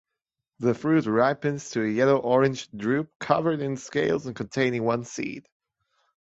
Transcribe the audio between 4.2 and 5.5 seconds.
and containing one seed.